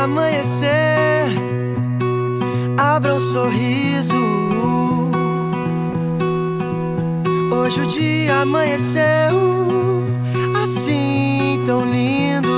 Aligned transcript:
Amanhecer, 0.00 1.26
abra 2.78 3.14
um 3.14 3.20
sorriso. 3.20 4.14
Hoje 7.52 7.82
o 7.82 7.86
dia 7.86 8.36
amanheceu 8.36 9.36
assim 10.62 11.62
tão 11.66 11.84
lindo. 11.84 12.48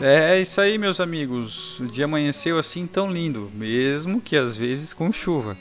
É 0.00 0.40
isso 0.40 0.60
aí, 0.60 0.78
meus 0.78 0.98
amigos. 1.00 1.78
O 1.80 1.86
dia 1.86 2.06
amanheceu 2.06 2.58
assim 2.58 2.86
tão 2.86 3.12
lindo, 3.12 3.50
mesmo 3.54 4.20
que 4.20 4.36
às 4.36 4.56
vezes 4.56 4.94
com 4.94 5.12
chuva. 5.12 5.56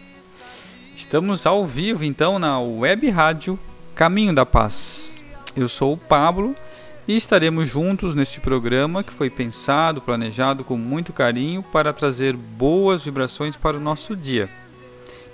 Estamos 0.95 1.45
ao 1.45 1.65
vivo 1.65 2.03
então 2.05 2.39
na 2.39 2.59
web 2.59 3.09
rádio 3.09 3.59
Caminho 3.93 4.33
da 4.33 4.45
Paz. 4.45 5.17
Eu 5.55 5.67
sou 5.67 5.93
o 5.93 5.97
Pablo 5.97 6.55
e 7.09 7.17
estaremos 7.17 7.67
juntos 7.67 8.13
neste 8.13 8.39
programa 8.39 9.03
que 9.03 9.11
foi 9.11 9.31
pensado, 9.31 9.99
planejado 9.99 10.63
com 10.63 10.77
muito 10.77 11.11
carinho 11.11 11.63
para 11.63 11.91
trazer 11.91 12.37
boas 12.37 13.03
vibrações 13.03 13.55
para 13.55 13.77
o 13.77 13.79
nosso 13.79 14.15
dia. 14.15 14.47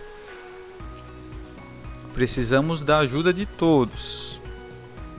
Precisamos 2.14 2.82
da 2.82 2.98
ajuda 2.98 3.32
de 3.32 3.46
todos, 3.46 4.40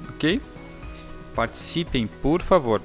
ok? 0.09 0.41
Participem, 1.33 2.07
por 2.07 2.41
favor. 2.41 2.81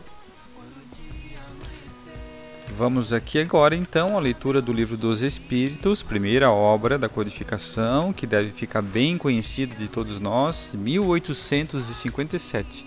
Vamos 2.78 3.12
aqui 3.12 3.40
agora 3.40 3.74
então 3.74 4.16
à 4.16 4.20
leitura 4.20 4.62
do 4.62 4.72
Livro 4.72 4.96
dos 4.96 5.20
Espíritos, 5.20 6.00
primeira 6.00 6.52
obra 6.52 6.96
da 6.96 7.08
codificação, 7.08 8.12
que 8.12 8.24
deve 8.24 8.52
ficar 8.52 8.82
bem 8.82 9.18
conhecida 9.18 9.74
de 9.74 9.88
todos 9.88 10.20
nós, 10.20 10.70
1857, 10.74 12.86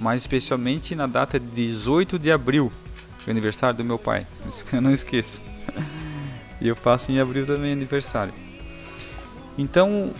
mais 0.00 0.22
especialmente 0.22 0.94
na 0.96 1.06
data 1.06 1.38
de 1.38 1.46
18 1.46 2.18
de 2.18 2.32
abril, 2.32 2.72
é 3.26 3.30
aniversário 3.30 3.76
do 3.76 3.84
meu 3.84 3.98
pai, 3.98 4.26
isso 4.48 4.64
que 4.64 4.74
eu 4.74 4.80
não 4.80 4.92
esqueço. 4.92 5.42
E 6.62 6.68
eu 6.68 6.76
faço 6.76 7.10
em 7.10 7.18
abril 7.18 7.46
também 7.46 7.72
aniversário. 7.72 8.34
Então, 9.56 10.12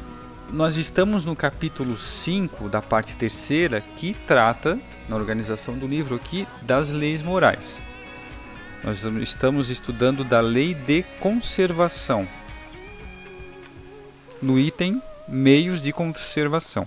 nós 0.50 0.78
estamos 0.78 1.22
no 1.22 1.36
capítulo 1.36 1.98
5 1.98 2.66
da 2.70 2.80
parte 2.80 3.14
terceira, 3.14 3.82
que 3.98 4.16
trata, 4.26 4.80
na 5.06 5.16
organização 5.16 5.76
do 5.76 5.86
livro 5.86 6.16
aqui, 6.16 6.48
das 6.62 6.88
leis 6.88 7.22
morais. 7.22 7.82
Nós 8.82 9.04
estamos 9.04 9.68
estudando 9.68 10.24
da 10.24 10.40
lei 10.40 10.72
de 10.72 11.02
conservação. 11.20 12.26
No 14.40 14.58
item 14.58 15.02
meios 15.28 15.82
de 15.82 15.92
conservação. 15.92 16.86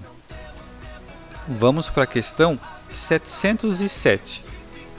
Vamos 1.48 1.90
para 1.90 2.06
a 2.06 2.08
questão 2.08 2.60
707. 2.98 4.44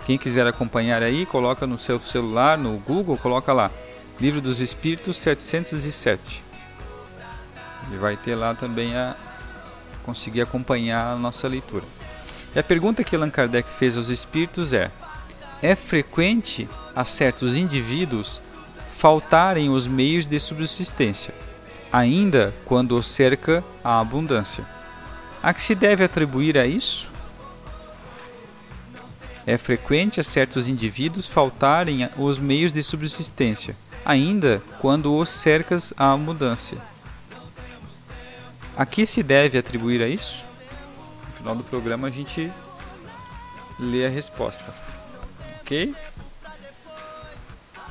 Quem 0.06 0.18
quiser 0.18 0.46
acompanhar 0.46 1.02
aí, 1.02 1.24
coloca 1.24 1.66
no 1.66 1.78
seu 1.78 1.98
celular, 2.00 2.58
no 2.58 2.78
Google, 2.78 3.16
coloca 3.16 3.52
lá. 3.52 3.70
Livro 4.20 4.40
dos 4.40 4.60
Espíritos 4.60 5.16
707. 5.16 6.42
E 7.92 7.96
vai 7.96 8.16
ter 8.16 8.34
lá 8.34 8.54
também 8.54 8.96
a 8.96 9.16
conseguir 10.04 10.42
acompanhar 10.42 11.12
a 11.12 11.16
nossa 11.16 11.48
leitura. 11.48 11.84
E 12.54 12.58
a 12.58 12.62
pergunta 12.62 13.02
que 13.02 13.16
Allan 13.16 13.30
Kardec 13.30 13.68
fez 13.70 13.96
aos 13.96 14.08
espíritos 14.08 14.72
é: 14.72 14.90
é 15.62 15.74
frequente 15.74 16.68
a 16.94 17.04
certos 17.04 17.56
indivíduos 17.56 18.40
faltarem 18.96 19.68
os 19.70 19.86
meios 19.86 20.26
de 20.26 20.38
subsistência, 20.38 21.34
ainda 21.92 22.54
quando 22.64 22.96
os 22.96 23.08
cerca 23.08 23.64
a 23.82 24.00
abundância? 24.00 24.64
A 25.42 25.52
que 25.52 25.60
se 25.60 25.74
deve 25.74 26.04
atribuir 26.04 26.56
a 26.56 26.66
isso? 26.66 27.10
É 29.46 29.58
frequente 29.58 30.20
a 30.20 30.24
certos 30.24 30.68
indivíduos 30.68 31.26
faltarem 31.26 32.08
os 32.16 32.38
meios 32.38 32.72
de 32.72 32.82
subsistência, 32.82 33.76
ainda 34.04 34.62
quando 34.80 35.14
os 35.14 35.28
cercas 35.28 35.92
a 35.96 36.12
abundância. 36.12 36.78
A 38.76 38.84
que 38.84 39.06
se 39.06 39.22
deve 39.22 39.58
atribuir 39.58 40.02
a 40.02 40.08
isso? 40.08 40.44
No 41.28 41.32
final 41.34 41.54
do 41.54 41.64
programa 41.64 42.08
a 42.08 42.10
gente 42.10 42.50
lê 43.78 44.06
a 44.06 44.08
resposta. 44.08 44.74
Ok? 45.60 45.94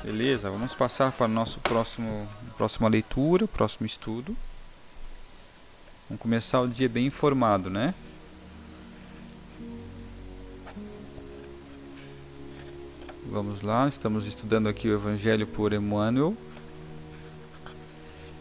Beleza, 0.04 0.50
vamos 0.50 0.74
passar 0.74 1.12
para 1.12 1.26
o 1.28 1.30
nosso 1.30 1.60
próximo 1.60 2.28
próxima 2.58 2.88
leitura, 2.88 3.48
próximo 3.48 3.86
estudo. 3.86 4.36
Vamos 6.10 6.22
começar 6.22 6.62
o 6.62 6.68
dia 6.68 6.88
bem 6.88 7.08
informado, 7.08 7.70
né? 7.70 7.94
Vamos 13.34 13.64
lá, 13.64 13.88
estamos 13.88 14.28
estudando 14.28 14.70
aqui 14.70 14.88
o 14.88 14.94
Evangelho 14.94 15.48
por 15.48 15.74
Emmanuel. 15.74 16.38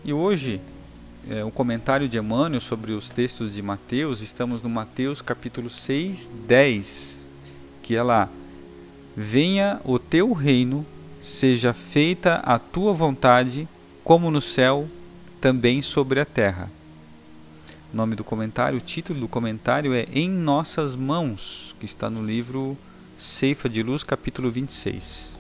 E 0.05 0.13
hoje, 0.13 0.61
é, 1.31 1.43
um 1.43 1.51
comentário 1.51 2.07
de 2.07 2.19
Emmanuel 2.19 2.61
sobre 2.61 2.93
os 2.93 3.09
textos 3.09 3.55
de 3.55 3.63
Mateus, 3.63 4.21
estamos 4.21 4.61
no 4.61 4.69
Mateus 4.69 5.23
capítulo 5.23 5.71
6, 5.71 6.31
10, 6.47 7.27
que 7.83 7.97
é 7.97 8.03
lá: 8.03 8.29
Venha 9.17 9.81
o 9.83 9.99
teu 9.99 10.35
reino, 10.35 10.85
seja 11.23 11.73
feita 11.73 12.35
a 12.45 12.59
tua 12.59 12.93
vontade, 12.93 13.67
como 14.05 14.31
no 14.31 14.43
céu, 14.43 14.87
também 15.41 15.81
sobre 15.81 16.21
a 16.21 16.27
terra. 16.27 16.71
O 17.91 17.97
nome 17.97 18.15
do 18.15 18.23
comentário, 18.23 18.77
o 18.77 18.83
título 18.83 19.21
do 19.21 19.29
comentário 19.29 19.95
é 19.95 20.07
Em 20.13 20.29
Nossas 20.29 20.95
Mãos, 20.95 21.75
que 21.81 21.87
está 21.87 22.11
no 22.11 22.23
livro 22.23 22.77
Ceifa 23.23 23.69
de 23.69 23.85
Luz, 23.85 24.03
capítulo 24.03 24.51
26. 24.51 25.39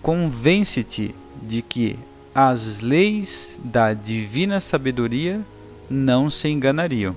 Convence-te 0.00 1.12
de 1.42 1.60
que 1.60 1.98
as 2.32 2.80
leis 2.82 3.58
da 3.64 3.92
divina 3.92 4.60
sabedoria 4.60 5.44
não 5.90 6.30
se 6.30 6.46
enganariam. 6.46 7.16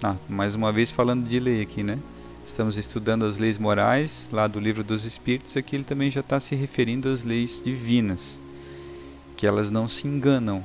Ah, 0.00 0.14
mais 0.28 0.54
uma 0.54 0.70
vez 0.70 0.92
falando 0.92 1.26
de 1.26 1.40
lei 1.40 1.60
aqui, 1.60 1.82
né? 1.82 1.98
Estamos 2.46 2.76
estudando 2.76 3.24
as 3.24 3.36
leis 3.36 3.58
morais 3.58 4.30
lá 4.32 4.46
do 4.46 4.60
livro 4.60 4.84
dos 4.84 5.04
Espíritos. 5.04 5.56
Aqui 5.56 5.74
ele 5.74 5.84
também 5.84 6.08
já 6.08 6.20
está 6.20 6.38
se 6.38 6.54
referindo 6.54 7.08
às 7.08 7.24
leis 7.24 7.60
divinas, 7.60 8.40
que 9.36 9.44
elas 9.44 9.70
não 9.70 9.88
se 9.88 10.06
enganam. 10.06 10.64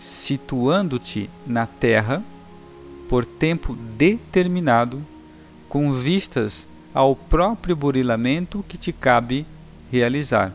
Situando-te 0.00 1.30
na 1.46 1.64
terra 1.64 2.24
por 3.08 3.24
tempo 3.24 3.74
determinado, 3.96 5.02
com 5.68 5.92
vistas 5.92 6.66
ao 6.94 7.14
próprio 7.14 7.76
burilamento 7.76 8.64
que 8.68 8.76
te 8.76 8.92
cabe 8.92 9.46
realizar. 9.90 10.52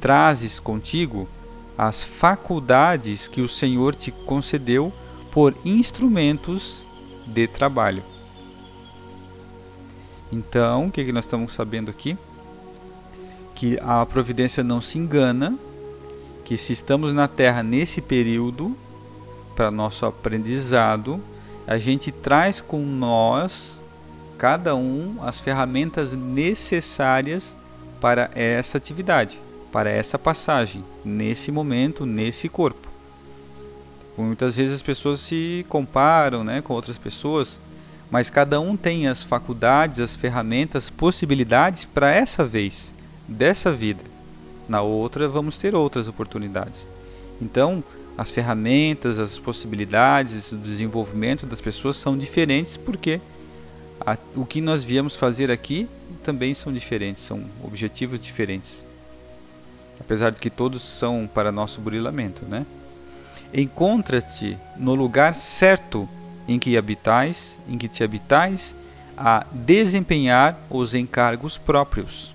Trazes 0.00 0.58
contigo 0.58 1.28
as 1.76 2.04
faculdades 2.04 3.26
que 3.26 3.40
o 3.40 3.48
Senhor 3.48 3.94
te 3.94 4.10
concedeu 4.10 4.92
por 5.30 5.54
instrumentos 5.64 6.86
de 7.26 7.46
trabalho. 7.46 8.02
Então, 10.32 10.86
o 10.86 10.90
que, 10.90 11.04
que 11.04 11.12
nós 11.12 11.24
estamos 11.24 11.54
sabendo 11.54 11.90
aqui? 11.90 12.16
Que 13.54 13.78
a 13.82 14.04
providência 14.06 14.62
não 14.62 14.80
se 14.80 14.98
engana, 14.98 15.58
que 16.44 16.56
se 16.56 16.72
estamos 16.72 17.12
na 17.12 17.26
Terra 17.26 17.62
nesse 17.62 18.00
período, 18.00 18.76
para 19.54 19.70
nosso 19.70 20.06
aprendizado, 20.06 21.20
a 21.66 21.78
gente 21.78 22.10
traz 22.10 22.60
com 22.60 22.80
nós, 22.80 23.82
cada 24.38 24.74
um, 24.74 25.16
as 25.22 25.38
ferramentas 25.38 26.12
necessárias 26.12 27.56
para 28.00 28.30
essa 28.34 28.78
atividade, 28.78 29.40
para 29.70 29.90
essa 29.90 30.18
passagem, 30.18 30.84
nesse 31.04 31.52
momento, 31.52 32.06
nesse 32.06 32.48
corpo. 32.48 32.88
Muitas 34.16 34.56
vezes 34.56 34.76
as 34.76 34.82
pessoas 34.82 35.20
se 35.20 35.64
comparam 35.68 36.42
né, 36.42 36.60
com 36.60 36.74
outras 36.74 36.98
pessoas, 36.98 37.60
mas 38.10 38.28
cada 38.28 38.60
um 38.60 38.76
tem 38.76 39.06
as 39.06 39.22
faculdades, 39.22 40.00
as 40.00 40.16
ferramentas, 40.16 40.90
possibilidades 40.90 41.84
para 41.84 42.10
essa 42.10 42.44
vez, 42.44 42.92
dessa 43.28 43.70
vida. 43.70 44.02
Na 44.68 44.82
outra, 44.82 45.28
vamos 45.28 45.56
ter 45.56 45.74
outras 45.74 46.08
oportunidades. 46.08 46.86
Então, 47.40 47.82
as 48.20 48.30
ferramentas, 48.30 49.18
as 49.18 49.38
possibilidades, 49.38 50.52
o 50.52 50.56
desenvolvimento 50.56 51.46
das 51.46 51.58
pessoas 51.58 51.96
são 51.96 52.18
diferentes 52.18 52.76
porque 52.76 53.18
a, 53.98 54.14
o 54.36 54.44
que 54.44 54.60
nós 54.60 54.84
viemos 54.84 55.16
fazer 55.16 55.50
aqui 55.50 55.88
também 56.22 56.54
são 56.54 56.70
diferentes, 56.70 57.22
são 57.22 57.42
objetivos 57.64 58.20
diferentes. 58.20 58.84
Apesar 59.98 60.32
de 60.32 60.38
que 60.38 60.50
todos 60.50 60.82
são 60.82 61.26
para 61.32 61.50
nosso 61.50 61.80
burilamento, 61.80 62.44
né? 62.44 62.66
Encontra-te 63.54 64.54
no 64.76 64.94
lugar 64.94 65.32
certo 65.32 66.06
em 66.46 66.58
que 66.58 66.76
habitais, 66.76 67.58
em 67.66 67.78
que 67.78 67.88
te 67.88 68.04
habitais, 68.04 68.76
a 69.16 69.46
desempenhar 69.50 70.58
os 70.68 70.92
encargos 70.92 71.56
próprios. 71.56 72.34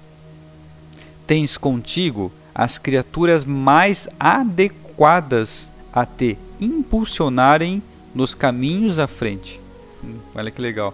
Tens 1.27 1.57
contigo 1.57 2.31
as 2.55 2.79
criaturas 2.79 3.45
mais 3.45 4.09
adequadas 4.19 5.74
a 5.95 6.05
te 6.05 6.37
impulsionarem 6.59 7.81
nos 8.13 8.35
caminhos 8.35 8.99
à 8.99 9.07
frente. 9.07 9.61
Hum, 10.03 10.17
olha 10.35 10.51
que 10.51 10.61
legal. 10.61 10.93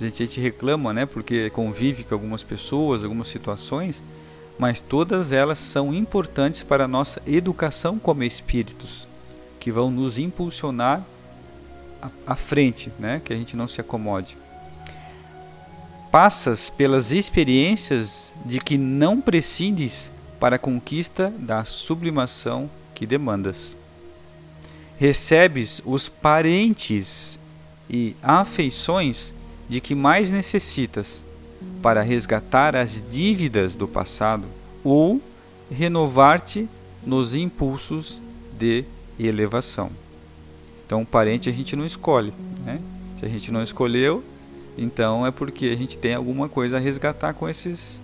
A 0.00 0.04
gente, 0.04 0.22
a 0.22 0.26
gente 0.26 0.40
reclama, 0.40 0.92
né, 0.94 1.04
porque 1.04 1.50
convive 1.50 2.02
com 2.02 2.14
algumas 2.14 2.42
pessoas, 2.42 3.04
algumas 3.04 3.28
situações, 3.28 4.02
mas 4.58 4.80
todas 4.80 5.32
elas 5.32 5.58
são 5.58 5.92
importantes 5.92 6.62
para 6.62 6.84
a 6.84 6.88
nossa 6.88 7.20
educação 7.26 7.98
como 7.98 8.24
espíritos, 8.24 9.06
que 9.60 9.70
vão 9.70 9.90
nos 9.90 10.18
impulsionar 10.18 11.04
à, 12.26 12.34
frente, 12.34 12.90
né, 12.98 13.20
que 13.24 13.32
a 13.32 13.36
gente 13.36 13.56
não 13.56 13.68
se 13.68 13.80
acomode. 13.80 14.36
Passas 16.10 16.70
pelas 16.70 17.12
experiências 17.12 18.34
de 18.44 18.60
que 18.60 18.78
não 18.78 19.20
prescindes 19.20 20.10
para 20.40 20.56
a 20.56 20.58
conquista 20.58 21.32
da 21.38 21.64
sublimação 21.64 22.70
que 22.94 23.04
demandas. 23.04 23.77
Recebes 24.98 25.80
os 25.84 26.08
parentes 26.08 27.38
e 27.88 28.16
afeições 28.22 29.32
de 29.68 29.80
que 29.80 29.94
mais 29.94 30.30
necessitas 30.30 31.24
para 31.80 32.02
resgatar 32.02 32.74
as 32.74 33.02
dívidas 33.10 33.76
do 33.76 33.86
passado 33.86 34.46
ou 34.82 35.20
renovar-te 35.70 36.68
nos 37.06 37.34
impulsos 37.34 38.20
de 38.58 38.84
elevação. 39.18 39.90
Então, 40.86 41.04
parente 41.04 41.48
a 41.48 41.52
gente 41.52 41.76
não 41.76 41.86
escolhe, 41.86 42.32
né? 42.64 42.80
Se 43.20 43.26
a 43.26 43.28
gente 43.28 43.52
não 43.52 43.62
escolheu, 43.62 44.24
então 44.76 45.26
é 45.26 45.30
porque 45.30 45.66
a 45.66 45.76
gente 45.76 45.98
tem 45.98 46.14
alguma 46.14 46.48
coisa 46.48 46.76
a 46.76 46.80
resgatar 46.80 47.34
com 47.34 47.48
esses 47.48 48.00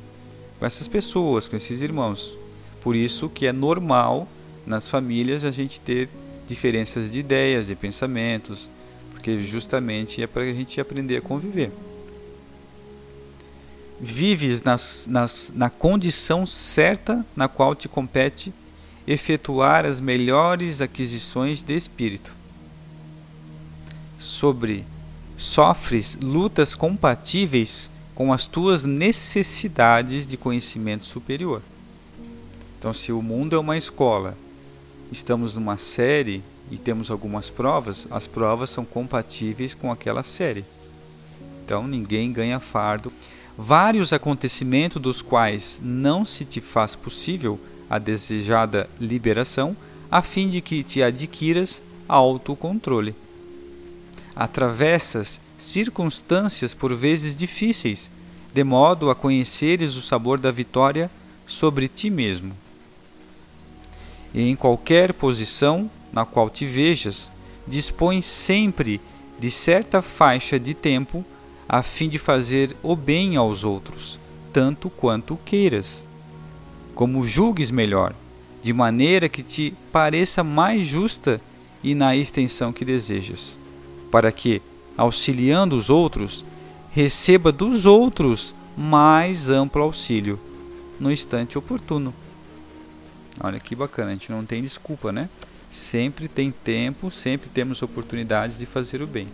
com 0.59 0.67
essas 0.67 0.87
pessoas, 0.87 1.49
com 1.49 1.57
esses 1.57 1.81
irmãos. 1.81 2.37
Por 2.81 2.95
isso 2.95 3.29
que 3.29 3.47
é 3.47 3.53
normal 3.53 4.29
nas 4.67 4.89
famílias 4.89 5.45
a 5.45 5.51
gente 5.51 5.81
ter 5.81 6.09
diferenças 6.47 7.11
de 7.11 7.21
ideias, 7.21 7.67
de 7.67 7.75
pensamentos, 7.75 8.71
porque 9.11 9.41
justamente 9.41 10.23
é 10.23 10.27
para 10.27 10.43
a 10.43 10.53
gente 10.53 10.81
aprender 10.81 11.17
a 11.17 11.21
conviver. 11.21 11.71
Vives 14.01 14.63
nas, 14.63 15.07
nas, 15.09 15.53
na 15.55 15.71
condição 15.71 16.45
certa 16.45 17.25
na 17.35 17.49
qual 17.49 17.75
te 17.75 17.89
compete 17.89 18.53
efetuar 19.07 19.85
as 19.85 20.01
melhores 20.01 20.81
aquisições 20.81 21.63
de 21.63 21.77
espírito. 21.77 22.35
Sobre 24.19 24.85
sofres 25.37 26.17
lutas 26.21 26.75
compatíveis 26.75 27.91
com 28.15 28.33
as 28.33 28.47
tuas 28.47 28.85
necessidades 28.85 30.27
de 30.27 30.37
conhecimento 30.37 31.05
superior. 31.05 31.63
Então, 32.79 32.93
se 32.93 33.13
o 33.13 33.23
mundo 33.23 33.57
é 33.57 33.59
uma 33.59 33.77
escola, 33.77 34.37
estamos 35.11 35.55
numa 35.55 35.79
série 35.79 36.43
e 36.71 36.79
temos 36.79 37.11
algumas 37.11 37.51
provas, 37.51 38.07
as 38.11 38.27
provas 38.27 38.71
são 38.71 38.85
compatíveis 38.85 39.75
com 39.75 39.91
aquela 39.93 40.23
série. 40.23 40.65
Então, 41.65 41.87
ninguém 41.87 42.33
ganha 42.33 42.61
fardo. 42.61 43.13
Vários 43.57 44.13
acontecimentos 44.13 45.01
dos 45.01 45.23
quais 45.23 45.81
não 45.83 46.25
se 46.25 46.45
te 46.45 46.61
faz 46.61 46.95
possível 46.95 47.59
a 47.89 47.99
desejada 47.99 48.89
liberação, 49.01 49.77
a 50.11 50.21
fim 50.23 50.49
de 50.49 50.61
que 50.61 50.83
te 50.83 51.03
adquiras 51.03 51.83
autocontrole. 52.09 53.15
Atravessas 54.35 55.41
circunstâncias 55.57 56.75
por 56.75 56.95
vezes 56.95 57.37
difíceis, 57.37 58.11
de 58.53 58.65
modo 58.65 59.11
a 59.11 59.15
conheceres 59.15 59.97
o 59.97 60.03
sabor 60.03 60.39
da 60.39 60.51
vitória 60.51 61.11
sobre 61.47 61.89
ti 61.89 62.11
mesmo. 62.11 62.64
E 64.35 64.43
em 64.43 64.57
qualquer 64.57 65.13
posição 65.13 65.89
na 66.13 66.25
qual 66.25 66.51
te 66.51 66.67
vejas, 66.67 67.31
dispõe 67.67 68.21
sempre 68.21 69.01
de 69.39 69.51
certa 69.51 70.03
faixa 70.03 70.59
de 70.59 70.75
tempo 70.75 71.25
a 71.69 71.83
fim 71.83 72.09
de 72.09 72.19
fazer 72.19 72.77
o 72.83 72.95
bem 72.95 73.37
aos 73.37 73.65
outros, 73.65 74.19
tanto 74.53 74.91
quanto 74.91 75.39
queiras, 75.45 76.07
como 76.95 77.27
julgues 77.27 77.71
melhor, 77.71 78.15
de 78.63 78.73
maneira 78.73 79.29
que 79.29 79.43
te 79.43 79.75
pareça 79.93 80.45
mais 80.45 80.87
justa 80.87 81.41
e 81.83 81.95
na 81.95 82.17
extensão 82.17 82.73
que 82.73 82.85
desejas, 82.85 83.59
para 84.11 84.31
que, 84.31 84.63
auxiliando 84.97 85.77
os 85.77 85.91
outros, 85.91 86.45
receba 86.93 87.51
dos 87.51 87.87
outros 87.87 88.55
mais 88.77 89.51
amplo 89.51 89.83
auxílio 89.83 90.39
no 91.01 91.11
instante 91.11 91.59
oportuno. 91.59 92.15
Olha 93.41 93.59
que 93.59 93.75
bacana, 93.75 94.11
a 94.11 94.13
gente 94.13 94.31
não 94.31 94.45
tem 94.45 94.63
desculpa, 94.63 95.13
né? 95.13 95.29
Sempre 95.71 96.29
tem 96.29 96.53
tempo, 96.53 97.11
sempre 97.11 97.49
temos 97.49 97.83
oportunidades 97.83 98.59
de 98.59 98.65
fazer 98.65 99.03
o 99.03 99.07
bem. 99.07 99.29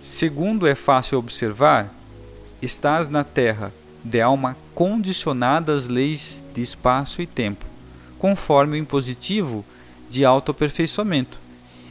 Segundo 0.00 0.66
é 0.66 0.74
fácil 0.74 1.18
observar, 1.18 1.92
estás 2.62 3.08
na 3.08 3.24
terra 3.24 3.72
de 4.04 4.20
alma 4.20 4.56
condicionada 4.74 5.74
às 5.74 5.88
leis 5.88 6.44
de 6.54 6.60
espaço 6.60 7.22
e 7.22 7.26
tempo, 7.26 7.64
conforme 8.18 8.76
o 8.76 8.80
impositivo 8.80 9.64
de 10.08 10.24
autoaperfeiçoamento, 10.24 11.38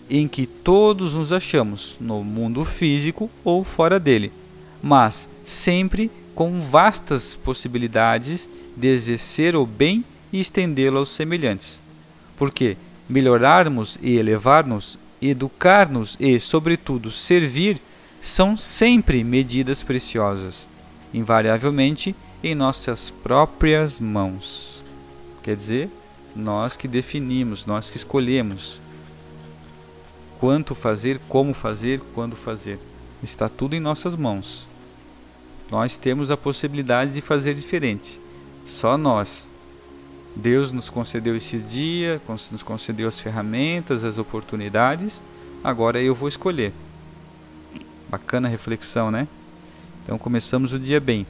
em 0.09 0.27
que 0.27 0.45
todos 0.45 1.13
nos 1.13 1.33
achamos, 1.33 1.97
no 1.99 2.23
mundo 2.23 2.63
físico 2.63 3.29
ou 3.43 3.63
fora 3.63 3.99
dele, 3.99 4.31
mas 4.81 5.29
sempre 5.43 6.11
com 6.35 6.61
vastas 6.61 7.35
possibilidades 7.35 8.49
de 8.77 8.87
exercer 8.87 9.55
o 9.55 9.65
bem 9.65 10.05
e 10.33 10.39
estendê-lo 10.39 10.97
aos 10.97 11.09
semelhantes. 11.09 11.79
Porque 12.35 12.75
melhorarmos 13.07 13.97
e 14.01 14.17
elevar-nos, 14.17 14.97
educar-nos 15.21 16.17
e, 16.19 16.39
sobretudo, 16.39 17.11
servir 17.11 17.79
são 18.19 18.57
sempre 18.57 19.23
medidas 19.23 19.83
preciosas, 19.83 20.67
invariavelmente 21.13 22.15
em 22.43 22.55
nossas 22.55 23.09
próprias 23.09 23.99
mãos. 23.99 24.83
Quer 25.43 25.55
dizer, 25.55 25.89
nós 26.35 26.75
que 26.75 26.87
definimos, 26.87 27.65
nós 27.65 27.89
que 27.89 27.97
escolhemos 27.97 28.81
quanto 30.39 30.75
fazer, 30.75 31.21
como 31.29 31.53
fazer, 31.53 32.01
quando 32.13 32.35
fazer. 32.35 32.77
Está 33.21 33.47
tudo 33.47 33.75
em 33.75 33.79
nossas 33.79 34.13
mãos. 34.13 34.67
Nós 35.71 35.95
temos 35.95 36.29
a 36.29 36.35
possibilidade 36.35 37.13
de 37.13 37.21
fazer 37.21 37.53
diferente. 37.53 38.19
Só 38.65 38.97
nós. 38.97 39.49
Deus 40.35 40.71
nos 40.71 40.89
concedeu 40.89 41.35
esse 41.35 41.59
dia, 41.59 42.21
nos 42.51 42.63
concedeu 42.63 43.07
as 43.07 43.19
ferramentas, 43.19 44.03
as 44.03 44.17
oportunidades. 44.17 45.23
Agora 45.63 46.01
eu 46.01 46.15
vou 46.15 46.27
escolher. 46.27 46.73
Bacana 48.09 48.47
reflexão, 48.47 49.11
né? 49.11 49.27
Então 50.03 50.17
começamos 50.17 50.73
o 50.73 50.79
dia 50.79 50.99
bem. 50.99 51.25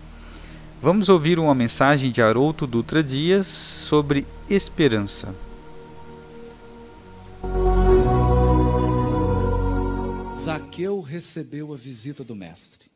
Vamos 0.82 1.08
ouvir 1.08 1.40
uma 1.40 1.56
mensagem 1.56 2.12
de 2.12 2.22
Haroldo 2.22 2.68
Dutra 2.68 3.04
Dias 3.04 3.48
sobre 3.48 4.26
esperança. 4.50 5.34
Zaqueu 10.34 11.00
recebeu 11.02 11.74
a 11.74 11.78
visita 11.78 12.24
do 12.24 12.36
Mestre. 12.36 12.93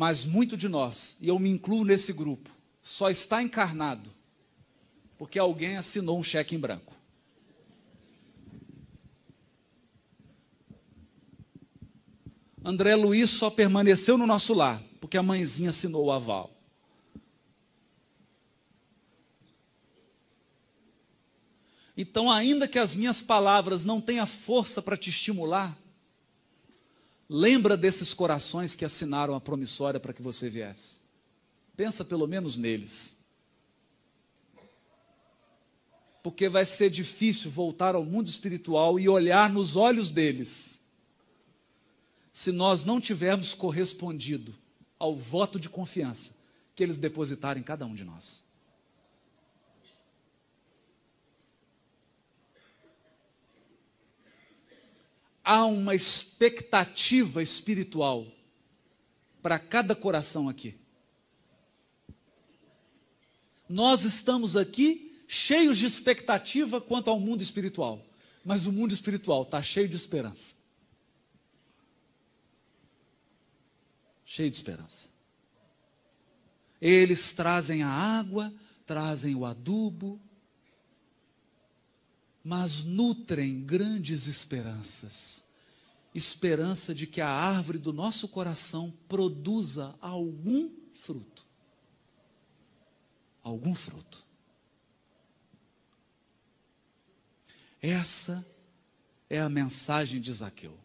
Mas 0.00 0.24
muito 0.24 0.56
de 0.56 0.66
nós, 0.66 1.18
e 1.20 1.28
eu 1.28 1.38
me 1.38 1.50
incluo 1.50 1.84
nesse 1.84 2.10
grupo, 2.10 2.48
só 2.80 3.10
está 3.10 3.42
encarnado 3.42 4.10
porque 5.18 5.38
alguém 5.38 5.76
assinou 5.76 6.18
um 6.18 6.22
cheque 6.22 6.56
em 6.56 6.58
branco. 6.58 6.94
André 12.64 12.94
Luiz 12.94 13.28
só 13.28 13.50
permaneceu 13.50 14.16
no 14.16 14.26
nosso 14.26 14.54
lar 14.54 14.82
porque 15.02 15.18
a 15.18 15.22
mãezinha 15.22 15.68
assinou 15.68 16.06
o 16.06 16.10
aval. 16.10 16.50
Então, 21.94 22.32
ainda 22.32 22.66
que 22.66 22.78
as 22.78 22.94
minhas 22.94 23.20
palavras 23.20 23.84
não 23.84 24.00
tenham 24.00 24.26
força 24.26 24.80
para 24.80 24.96
te 24.96 25.10
estimular, 25.10 25.78
lembra 27.32 27.76
desses 27.76 28.12
corações 28.12 28.74
que 28.74 28.84
assinaram 28.84 29.36
a 29.36 29.40
promissória 29.40 30.00
para 30.00 30.12
que 30.12 30.20
você 30.20 30.50
viesse. 30.50 30.98
Pensa 31.76 32.04
pelo 32.04 32.26
menos 32.26 32.56
neles. 32.56 33.16
Porque 36.24 36.48
vai 36.48 36.66
ser 36.66 36.90
difícil 36.90 37.48
voltar 37.48 37.94
ao 37.94 38.04
mundo 38.04 38.26
espiritual 38.26 38.98
e 38.98 39.08
olhar 39.08 39.48
nos 39.48 39.76
olhos 39.76 40.10
deles 40.10 40.80
se 42.32 42.50
nós 42.50 42.84
não 42.84 43.00
tivermos 43.00 43.54
correspondido 43.54 44.52
ao 44.98 45.16
voto 45.16 45.60
de 45.60 45.68
confiança 45.68 46.32
que 46.74 46.82
eles 46.82 46.98
depositaram 46.98 47.60
em 47.60 47.64
cada 47.64 47.86
um 47.86 47.94
de 47.94 48.02
nós. 48.02 48.44
Há 55.42 55.64
uma 55.64 55.94
expectativa 55.94 57.42
espiritual 57.42 58.26
para 59.42 59.58
cada 59.58 59.94
coração 59.94 60.48
aqui. 60.48 60.78
Nós 63.68 64.04
estamos 64.04 64.56
aqui 64.56 65.22
cheios 65.26 65.78
de 65.78 65.86
expectativa 65.86 66.80
quanto 66.80 67.08
ao 67.08 67.18
mundo 67.18 67.42
espiritual, 67.42 68.04
mas 68.44 68.66
o 68.66 68.72
mundo 68.72 68.92
espiritual 68.92 69.42
está 69.42 69.62
cheio 69.62 69.88
de 69.88 69.96
esperança. 69.96 70.60
cheio 74.30 74.48
de 74.48 74.54
esperança. 74.54 75.08
Eles 76.80 77.32
trazem 77.32 77.82
a 77.82 77.88
água, 77.88 78.54
trazem 78.86 79.34
o 79.34 79.44
adubo, 79.44 80.20
mas 82.50 82.82
nutrem 82.82 83.62
grandes 83.62 84.26
esperanças. 84.26 85.44
Esperança 86.12 86.92
de 86.92 87.06
que 87.06 87.20
a 87.20 87.28
árvore 87.28 87.78
do 87.78 87.92
nosso 87.92 88.26
coração 88.26 88.92
produza 89.06 89.94
algum 90.00 90.68
fruto. 90.90 91.46
Algum 93.40 93.72
fruto. 93.72 94.26
Essa 97.80 98.44
é 99.28 99.38
a 99.38 99.48
mensagem 99.48 100.20
de 100.20 100.32
Zaqueu. 100.32 100.76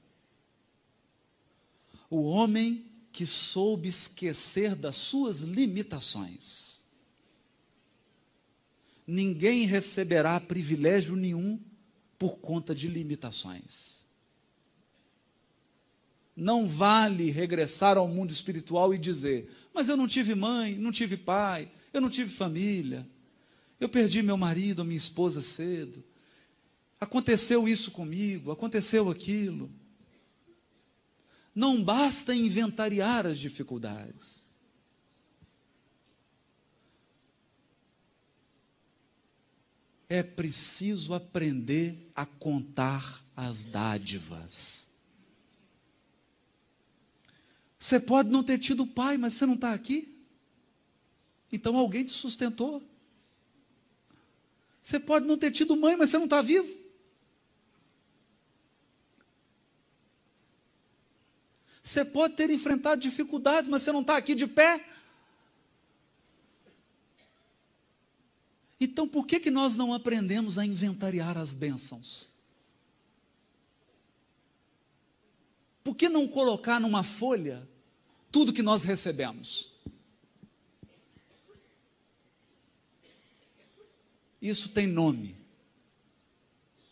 O 2.12 2.26
homem 2.26 2.86
que 3.12 3.26
soube 3.26 3.90
esquecer 3.90 4.76
das 4.76 4.98
suas 4.98 5.40
limitações. 5.40 6.84
Ninguém 9.08 9.66
receberá 9.66 10.40
privilégio 10.40 11.16
nenhum 11.16 11.60
por 12.18 12.38
conta 12.38 12.74
de 12.74 12.88
limitações. 12.88 14.06
Não 16.36 16.68
vale 16.68 17.30
regressar 17.32 17.98
ao 17.98 18.08
mundo 18.08 18.32
espiritual 18.32 18.94
e 18.94 18.98
dizer: 18.98 19.50
Mas 19.74 19.90
eu 19.90 19.96
não 19.96 20.08
tive 20.08 20.36
mãe, 20.36 20.76
não 20.76 20.92
tive 20.92 21.16
pai, 21.18 21.72
eu 21.94 22.02
não 22.02 22.10
tive 22.10 22.30
família, 22.30 23.08
eu 23.80 23.88
perdi 23.88 24.22
meu 24.22 24.36
marido, 24.38 24.84
minha 24.84 24.98
esposa 24.98 25.42
cedo, 25.42 26.04
aconteceu 27.00 27.68
isso 27.68 27.92
comigo, 27.92 28.52
aconteceu 28.52 29.10
aquilo. 29.10 29.72
Não 31.54 31.82
basta 31.82 32.36
inventariar 32.36 33.26
as 33.26 33.38
dificuldades. 33.38 34.45
É 40.16 40.24
preciso 40.24 41.14
aprender 41.14 42.10
a 42.16 42.26
contar 42.26 43.22
as 43.36 43.66
dádivas. 43.66 44.88
Você 47.78 48.00
pode 48.00 48.30
não 48.30 48.42
ter 48.42 48.58
tido 48.58 48.88
pai, 48.88 49.18
mas 49.18 49.34
você 49.34 49.46
não 49.46 49.56
está 49.56 49.74
aqui? 49.74 50.18
Então 51.52 51.76
alguém 51.76 52.06
te 52.06 52.14
sustentou. 52.14 52.82
Você 54.82 55.02
pode 55.02 55.28
não 55.28 55.38
ter 55.38 55.52
tido 55.52 55.76
mãe, 55.76 55.98
mas 55.98 56.12
você 56.12 56.18
não 56.18 56.24
está 56.24 56.42
vivo? 56.42 56.74
Você 61.84 62.06
pode 62.06 62.36
ter 62.38 62.50
enfrentado 62.50 63.02
dificuldades, 63.02 63.68
mas 63.68 63.82
você 63.82 63.92
não 63.92 64.00
está 64.00 64.16
aqui 64.16 64.34
de 64.34 64.48
pé. 64.48 64.82
Então, 68.86 69.08
por 69.08 69.26
que, 69.26 69.40
que 69.40 69.50
nós 69.50 69.76
não 69.76 69.92
aprendemos 69.92 70.60
a 70.60 70.66
inventariar 70.66 71.40
as 71.40 71.52
bênçãos? 71.52 72.30
Por 75.84 75.96
que 75.96 76.08
não 76.08 76.28
colocar 76.28 76.80
numa 76.80 77.04
folha 77.04 77.68
tudo 78.32 78.54
que 78.54 78.62
nós 78.62 78.84
recebemos? 78.84 79.72
Isso 84.40 84.70
tem 84.70 84.86
nome. 84.86 85.36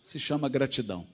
Se 0.01 0.19
chama 0.19 0.49
gratidão. 0.49 1.07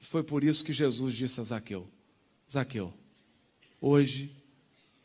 Foi 0.00 0.24
por 0.24 0.42
isso 0.42 0.64
que 0.64 0.72
Jesus 0.72 1.14
disse 1.14 1.40
a 1.40 1.44
Zaqueu: 1.44 1.88
Zaqueu, 2.50 2.92
hoje 3.80 4.36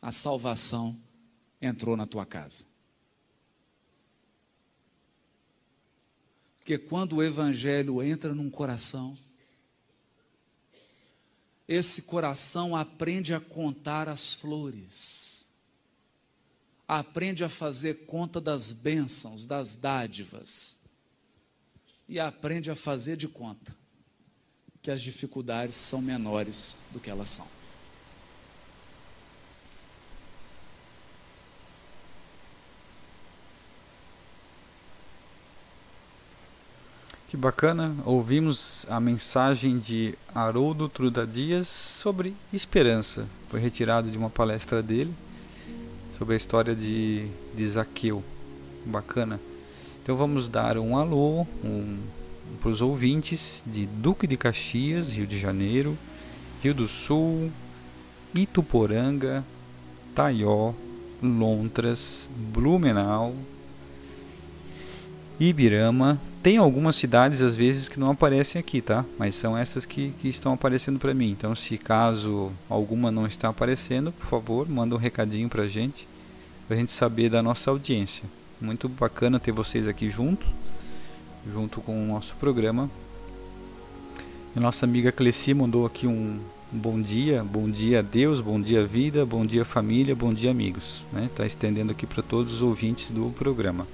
a 0.01 0.12
salvação 0.12 1.00
entrou 1.61 1.95
na 1.95 2.07
tua 2.07 2.25
casa. 2.25 2.65
Porque 6.59 6.77
quando 6.77 7.17
o 7.17 7.23
evangelho 7.23 8.01
entra 8.01 8.33
num 8.33 8.49
coração, 8.49 9.17
esse 11.67 12.01
coração 12.01 12.75
aprende 12.75 13.33
a 13.33 13.39
contar 13.39 14.09
as 14.09 14.33
flores, 14.33 15.45
aprende 16.87 17.43
a 17.43 17.49
fazer 17.49 18.05
conta 18.05 18.41
das 18.41 18.71
bênçãos, 18.71 19.45
das 19.45 19.75
dádivas, 19.75 20.77
e 22.07 22.19
aprende 22.19 22.69
a 22.69 22.75
fazer 22.75 23.15
de 23.15 23.27
conta 23.27 23.75
que 24.81 24.91
as 24.91 25.01
dificuldades 25.01 25.75
são 25.77 26.01
menores 26.01 26.75
do 26.91 26.99
que 26.99 27.09
elas 27.09 27.29
são. 27.29 27.60
Que 37.31 37.38
bacana, 37.38 37.95
ouvimos 38.03 38.85
a 38.89 39.00
mensagem 39.00 39.79
de 39.79 40.15
Haroldo 40.35 40.89
Truda 40.89 41.25
Dias 41.25 41.69
sobre 41.69 42.35
esperança. 42.51 43.25
Foi 43.50 43.57
retirado 43.57 44.11
de 44.11 44.17
uma 44.17 44.29
palestra 44.29 44.83
dele 44.83 45.13
sobre 46.17 46.33
a 46.33 46.38
história 46.38 46.75
de, 46.75 47.25
de 47.55 47.65
Zaqueu. 47.65 48.21
Bacana. 48.85 49.39
Então 50.03 50.17
vamos 50.17 50.50
dar 50.50 50.77
um 50.77 50.97
alô 50.97 51.47
um, 51.63 52.00
para 52.59 52.69
os 52.69 52.81
ouvintes 52.81 53.63
de 53.65 53.85
Duque 53.85 54.27
de 54.27 54.35
Caxias, 54.35 55.13
Rio 55.13 55.25
de 55.25 55.39
Janeiro, 55.39 55.97
Rio 56.61 56.73
do 56.73 56.85
Sul, 56.85 57.50
Ituporanga, 58.35 59.41
Taió, 60.13 60.73
Lontras, 61.23 62.29
Blumenau, 62.51 63.33
Ibirama. 65.39 66.19
Tem 66.43 66.57
algumas 66.57 66.95
cidades 66.95 67.39
às 67.43 67.55
vezes 67.55 67.88
que 67.88 68.00
não 68.00 68.10
aparecem 68.10 68.60
aqui, 68.60 68.81
tá? 68.81 69.05
Mas 69.19 69.36
são 69.36 69.55
essas 69.55 69.86
que, 69.86 70.12
que 70.19 70.27
estão 70.27 70.53
aparecendo 70.53 70.98
para 70.98 71.13
mim. 71.13 71.29
Então, 71.29 71.55
se 71.55 71.77
caso 71.77 72.51
alguma 72.67 73.12
não 73.12 73.27
está 73.27 73.50
aparecendo, 73.50 74.12
por 74.12 74.25
favor, 74.25 74.67
manda 74.67 74.95
um 74.95 74.98
recadinho 74.98 75.48
para 75.48 75.63
a 75.63 75.67
gente, 75.67 76.07
para 76.67 76.75
a 76.75 76.79
gente 76.79 76.91
saber 76.91 77.29
da 77.29 77.43
nossa 77.43 77.69
audiência. 77.69 78.24
Muito 78.60 78.89
bacana 78.89 79.39
ter 79.39 79.51
vocês 79.51 79.88
aqui 79.88 80.10
junto, 80.10 80.48
junto 81.48 81.79
com 81.79 82.03
o 82.03 82.07
nosso 82.07 82.36
programa. 82.38 82.89
E 84.55 84.60
nossa 84.60 84.83
amiga 84.83 85.12
Cleci 85.12 85.53
mandou 85.53 85.86
aqui 85.86 86.07
um, 86.07 86.39
bom 86.71 87.00
dia, 87.00 87.43
bom 87.43 87.69
dia 87.69 88.00
a 88.00 88.01
Deus, 88.01 88.41
bom 88.41 88.60
dia 88.60 88.83
vida, 88.83 89.24
bom 89.27 89.45
dia 89.45 89.63
família, 89.63 90.15
bom 90.15 90.33
dia 90.33 90.50
amigos. 90.50 91.05
Né? 91.13 91.29
Tá 91.36 91.45
estendendo 91.45 91.91
aqui 91.91 92.07
para 92.07 92.24
todos 92.24 92.55
os 92.55 92.62
ouvintes 92.63 93.12
do 93.12 93.29
programa. 93.29 93.86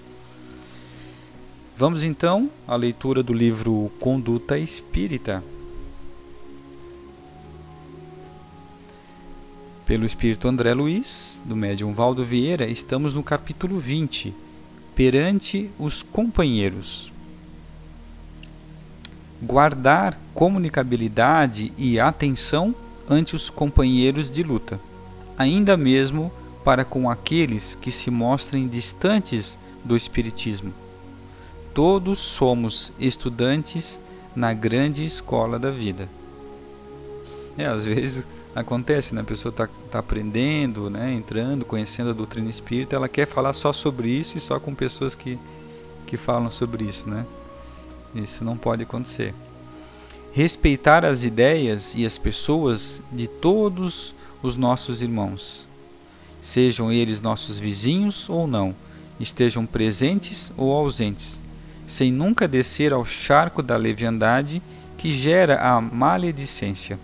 Vamos 1.79 2.01
então 2.01 2.49
à 2.67 2.75
leitura 2.75 3.21
do 3.21 3.31
livro 3.31 3.91
Conduta 3.99 4.57
Espírita. 4.57 5.43
Pelo 9.85 10.03
Espírito 10.03 10.47
André 10.47 10.73
Luiz, 10.73 11.39
do 11.45 11.55
médium 11.55 11.93
Valdo 11.93 12.25
Vieira, 12.25 12.65
estamos 12.65 13.13
no 13.13 13.21
capítulo 13.21 13.77
20, 13.77 14.33
Perante 14.95 15.69
os 15.77 16.01
Companheiros. 16.01 17.11
Guardar 19.39 20.19
comunicabilidade 20.33 21.71
e 21.77 21.99
atenção 21.99 22.73
ante 23.07 23.35
os 23.35 23.51
companheiros 23.51 24.31
de 24.31 24.41
luta, 24.41 24.79
ainda 25.37 25.77
mesmo 25.77 26.33
para 26.65 26.83
com 26.83 27.07
aqueles 27.07 27.75
que 27.75 27.91
se 27.91 28.09
mostrem 28.09 28.67
distantes 28.67 29.59
do 29.85 29.95
Espiritismo 29.95 30.73
todos 31.77 32.17
somos 32.17 32.91
estudantes 32.99 34.01
na 34.35 34.51
grande 34.51 35.05
escola 35.05 35.59
da 35.59 35.69
vida. 35.69 36.09
É, 37.55 37.67
às 37.67 37.85
vezes 37.85 38.25
acontece, 38.55 39.13
né? 39.13 39.21
A 39.21 39.23
pessoa 39.23 39.51
está 39.51 39.69
tá 39.91 39.99
aprendendo, 39.99 40.89
né? 40.89 41.13
entrando, 41.13 41.63
conhecendo 41.63 42.09
a 42.09 42.13
doutrina 42.13 42.49
espírita, 42.49 42.95
ela 42.95 43.07
quer 43.07 43.27
falar 43.27 43.53
só 43.53 43.71
sobre 43.71 44.09
isso 44.09 44.39
e 44.39 44.41
só 44.41 44.59
com 44.59 44.73
pessoas 44.73 45.13
que, 45.13 45.37
que 46.07 46.17
falam 46.17 46.49
sobre 46.49 46.83
isso, 46.83 47.07
né? 47.07 47.23
Isso 48.15 48.43
não 48.43 48.57
pode 48.57 48.81
acontecer. 48.81 49.35
Respeitar 50.31 51.05
as 51.05 51.23
ideias 51.23 51.93
e 51.93 52.07
as 52.07 52.17
pessoas 52.17 53.03
de 53.11 53.27
todos 53.27 54.15
os 54.41 54.57
nossos 54.57 55.03
irmãos, 55.03 55.67
sejam 56.41 56.91
eles 56.91 57.21
nossos 57.21 57.59
vizinhos 57.59 58.27
ou 58.27 58.47
não, 58.47 58.73
estejam 59.19 59.63
presentes 59.63 60.51
ou 60.57 60.71
ausentes 60.71 61.45
sem 61.87 62.11
nunca 62.11 62.47
descer 62.47 62.91
ao 62.91 63.05
charco 63.05 63.63
da 63.63 63.77
leviandade 63.77 64.61
que 64.97 65.11
gera 65.11 65.59
a 65.61 65.79
maledicência. 65.79 66.99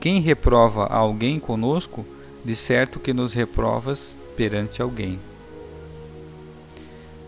Quem 0.00 0.20
reprova 0.20 0.86
alguém 0.86 1.40
conosco, 1.40 2.06
de 2.44 2.54
certo 2.54 3.00
que 3.00 3.12
nos 3.12 3.34
reprovas 3.34 4.16
perante 4.36 4.80
alguém. 4.80 5.18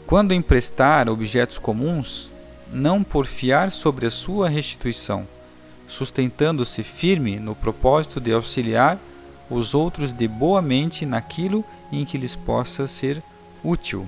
Quando 0.07 0.33
emprestar 0.33 1.09
objetos 1.09 1.59
comuns, 1.59 2.31
não 2.73 3.03
porfiar 3.03 3.73
sobre 3.73 4.07
a 4.07 4.11
sua 4.11 4.49
restituição, 4.49 5.27
sustentando-se 5.89 6.85
firme 6.85 7.41
no 7.41 7.55
propósito 7.55 8.21
de 8.21 8.33
auxiliar 8.33 8.99
os 9.51 9.75
outros 9.75 10.13
de 10.13 10.29
boa 10.29 10.63
mente 10.63 11.05
naquilo 11.05 11.65
em 11.91 12.05
que 12.05 12.17
lhes 12.17 12.37
possa 12.37 12.87
ser 12.87 13.21
útil. 13.65 14.07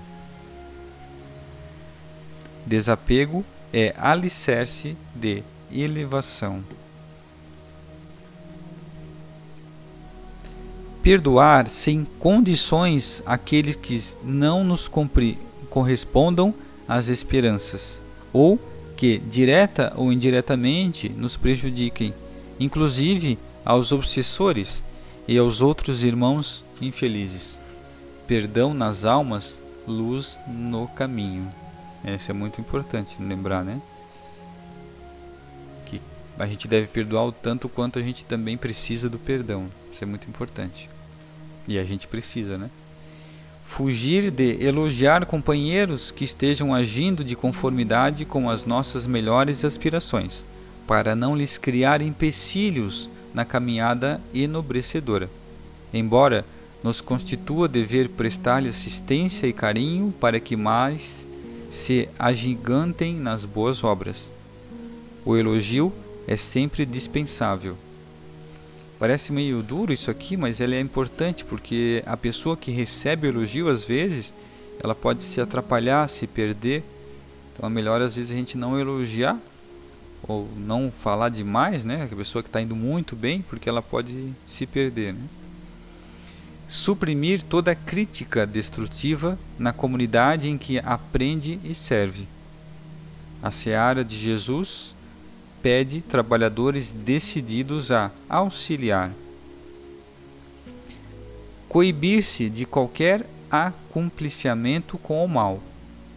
Desapego 2.66 3.44
é 3.72 3.94
alicerce 3.98 4.96
de 5.14 5.42
elevação. 5.70 6.62
Perdoar 11.02 11.68
sem 11.68 12.06
condições 12.18 13.22
aqueles 13.26 13.74
que 13.74 14.00
não 14.22 14.62
nos 14.62 14.88
correspondam 15.68 16.54
às 16.86 17.08
esperanças, 17.08 18.00
ou 18.32 18.58
que, 18.96 19.18
direta 19.18 19.92
ou 19.96 20.12
indiretamente, 20.12 21.08
nos 21.08 21.36
prejudiquem, 21.36 22.14
inclusive 22.60 23.36
aos 23.64 23.90
obsessores 23.90 24.84
e 25.26 25.36
aos 25.36 25.60
outros 25.60 26.04
irmãos 26.04 26.64
infelizes. 26.80 27.58
Perdão 28.26 28.72
nas 28.72 29.04
almas, 29.04 29.60
luz 29.88 30.38
no 30.46 30.86
caminho. 30.86 31.61
Isso 32.04 32.30
é 32.30 32.34
muito 32.34 32.60
importante 32.60 33.16
lembrar, 33.20 33.64
né? 33.64 33.80
Que 35.86 36.00
a 36.38 36.46
gente 36.46 36.66
deve 36.66 36.88
perdoar 36.88 37.26
o 37.26 37.32
tanto 37.32 37.68
quanto 37.68 37.98
a 37.98 38.02
gente 38.02 38.24
também 38.24 38.56
precisa 38.56 39.08
do 39.08 39.18
perdão. 39.18 39.68
Isso 39.92 40.02
é 40.02 40.06
muito 40.06 40.28
importante. 40.28 40.90
E 41.68 41.78
a 41.78 41.84
gente 41.84 42.08
precisa, 42.08 42.58
né? 42.58 42.70
Fugir 43.64 44.30
de 44.30 44.62
elogiar 44.62 45.24
companheiros 45.24 46.10
que 46.10 46.24
estejam 46.24 46.74
agindo 46.74 47.24
de 47.24 47.36
conformidade 47.36 48.24
com 48.24 48.50
as 48.50 48.66
nossas 48.66 49.06
melhores 49.06 49.64
aspirações, 49.64 50.44
para 50.86 51.14
não 51.14 51.36
lhes 51.36 51.56
criar 51.56 52.02
empecilhos 52.02 53.08
na 53.32 53.44
caminhada 53.44 54.20
enobrecedora. 54.34 55.30
Embora 55.94 56.44
nos 56.82 57.00
constitua 57.00 57.68
dever 57.68 58.08
prestar-lhe 58.08 58.68
assistência 58.68 59.46
e 59.46 59.52
carinho 59.52 60.12
para 60.20 60.40
que 60.40 60.56
mais 60.56 61.28
se 61.72 62.06
agigantem 62.18 63.16
nas 63.16 63.46
boas 63.46 63.82
obras. 63.82 64.30
O 65.24 65.38
elogio 65.38 65.90
é 66.28 66.36
sempre 66.36 66.84
dispensável. 66.84 67.78
Parece 68.98 69.32
meio 69.32 69.62
duro 69.62 69.90
isso 69.90 70.10
aqui, 70.10 70.36
mas 70.36 70.60
ele 70.60 70.76
é 70.76 70.80
importante 70.80 71.46
porque 71.46 72.02
a 72.04 72.14
pessoa 72.14 72.58
que 72.58 72.70
recebe 72.70 73.26
o 73.26 73.30
elogio, 73.30 73.70
às 73.70 73.82
vezes, 73.82 74.34
ela 74.84 74.94
pode 74.94 75.22
se 75.22 75.40
atrapalhar, 75.40 76.08
se 76.08 76.26
perder. 76.26 76.84
Então 77.54 77.66
é 77.66 77.72
melhor 77.72 78.02
às 78.02 78.16
vezes 78.16 78.30
a 78.30 78.34
gente 78.34 78.58
não 78.58 78.78
elogiar 78.78 79.40
ou 80.28 80.46
não 80.54 80.92
falar 81.02 81.30
demais, 81.30 81.86
né? 81.86 82.04
A 82.04 82.14
pessoa 82.14 82.42
que 82.42 82.50
está 82.50 82.60
indo 82.60 82.76
muito 82.76 83.16
bem, 83.16 83.40
porque 83.40 83.66
ela 83.66 83.80
pode 83.80 84.30
se 84.46 84.66
perder, 84.66 85.14
né? 85.14 85.22
Suprimir 86.72 87.42
toda 87.42 87.74
crítica 87.74 88.46
destrutiva 88.46 89.38
na 89.58 89.74
comunidade 89.74 90.48
em 90.48 90.56
que 90.56 90.78
aprende 90.78 91.60
e 91.62 91.74
serve. 91.74 92.26
A 93.42 93.50
seara 93.50 94.02
de 94.02 94.16
Jesus 94.16 94.94
pede 95.62 96.00
trabalhadores 96.00 96.90
decididos 96.90 97.90
a 97.90 98.10
auxiliar. 98.26 99.10
Coibir-se 101.68 102.48
de 102.48 102.64
qualquer 102.64 103.26
acumpliciamento 103.50 104.96
com 104.96 105.22
o 105.22 105.28
mal, 105.28 105.62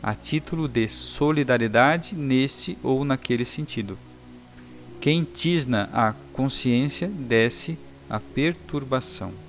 a 0.02 0.16
título 0.16 0.70
de 0.70 0.88
solidariedade 0.88 2.16
nesse 2.16 2.78
ou 2.82 3.04
naquele 3.04 3.44
sentido. 3.44 3.98
Quem 5.02 5.26
tisna 5.26 5.90
a 5.92 6.14
consciência 6.32 7.10
desce 7.10 7.78
a 8.10 8.22
perturbação. 8.22 9.45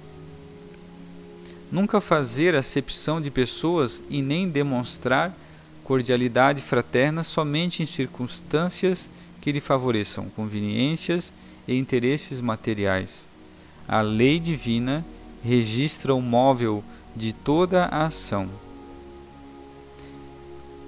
Nunca 1.70 2.00
fazer 2.00 2.54
acepção 2.54 3.20
de 3.20 3.30
pessoas 3.30 4.02
e 4.08 4.22
nem 4.22 4.48
demonstrar 4.48 5.36
cordialidade 5.82 6.62
fraterna 6.62 7.22
somente 7.22 7.82
em 7.82 7.86
circunstâncias 7.86 9.08
que 9.40 9.52
lhe 9.52 9.60
favoreçam 9.60 10.28
conveniências 10.30 11.32
e 11.66 11.76
interesses 11.76 12.40
materiais. 12.40 13.28
A 13.86 14.00
lei 14.00 14.40
divina 14.40 15.04
registra 15.44 16.14
o 16.14 16.20
móvel 16.20 16.82
de 17.14 17.32
toda 17.32 17.84
a 17.84 18.06
ação. 18.06 18.48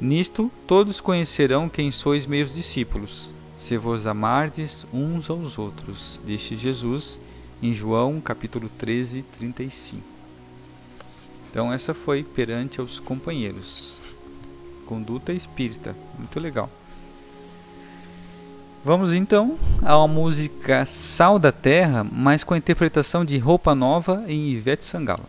Nisto 0.01 0.51
todos 0.67 1.01
conhecerão 1.01 1.69
quem 1.69 1.91
sois 1.91 2.27
meus 2.27 2.53
discípulos, 2.53 3.31
se 3.57 3.77
vos 3.77 4.07
amardes 4.07 4.87
uns 4.93 5.29
aos 5.31 5.59
outros. 5.59 6.21
Disse 6.25 6.57
Jesus 6.57 7.19
em 7.61 7.73
João 7.73 8.21
capítulo 8.21 8.69
13, 8.79 9.25
35. 9.37 10.18
Então 11.59 11.73
essa 11.73 11.93
foi 11.93 12.23
perante 12.23 12.79
aos 12.79 13.01
companheiros. 13.01 13.99
Conduta 14.87 15.33
espírita, 15.33 15.93
muito 16.17 16.39
legal. 16.39 16.71
Vamos 18.85 19.13
então 19.13 19.59
à 19.83 20.07
música 20.07 20.87
Sal 20.87 21.37
da 21.37 21.51
Terra, 21.51 22.05
mas 22.05 22.45
com 22.45 22.55
a 22.55 22.59
interpretação 22.59 23.25
de 23.25 23.39
Roupa 23.39 23.75
Nova 23.75 24.23
em 24.29 24.51
Ivete 24.51 24.85
Sangalo. 24.85 25.25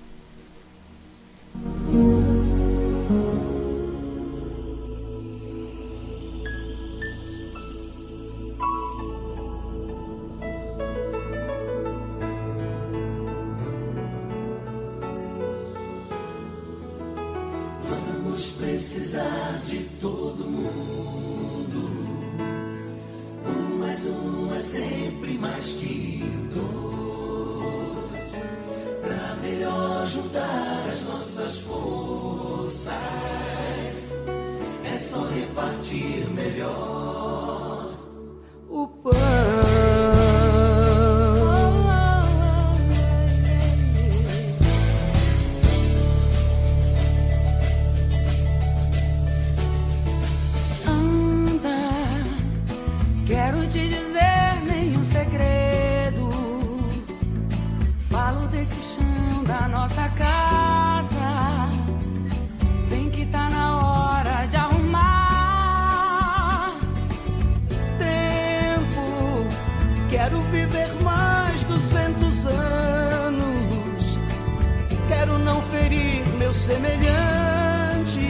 Semelhante. 76.69 78.29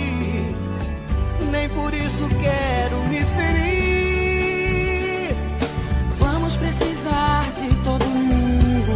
Nem 1.51 1.67
por 1.69 1.93
isso 1.93 2.27
quero 2.41 2.97
me 3.09 3.21
ferir. 3.35 4.55
Vamos 6.17 6.55
precisar 6.55 7.43
de 7.59 7.67
todo 7.83 8.05
mundo 8.05 8.95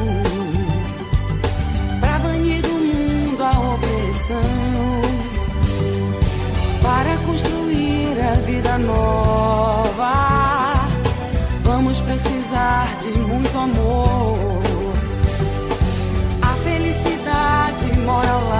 pra 1.99 2.19
banir 2.19 2.61
do 2.61 2.69
mundo 2.69 3.43
a 3.43 3.51
opressão, 3.73 5.01
para 6.81 7.17
construir 7.25 8.15
a 8.31 8.35
vida 8.45 8.77
nova. 8.77 10.13
Vamos 11.63 11.99
precisar 12.01 12.87
de 13.01 13.11
muito 13.19 13.57
amor. 13.57 14.63
A 16.41 16.53
felicidade 16.63 17.85
mora 18.05 18.31
ao 18.31 18.52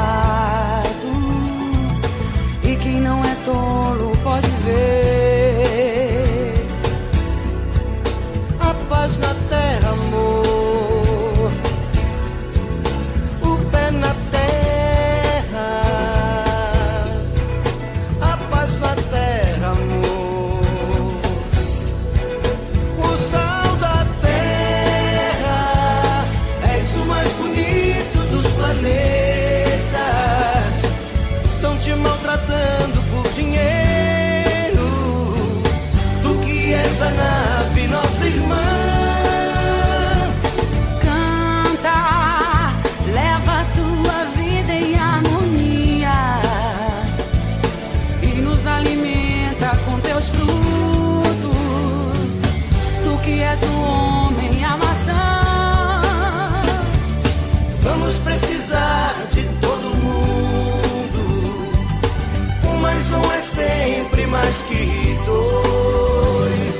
Um 63.16 63.32
é 63.32 63.42
sempre 63.42 64.26
mais 64.28 64.56
que 64.64 65.18
dois. 65.26 66.76